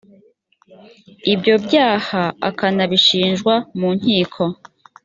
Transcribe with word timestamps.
ibyo 1.33 1.55
byaha 1.65 2.23
akanabishinjwa 2.49 3.53
mu 3.79 3.89
nkiko 3.97 4.43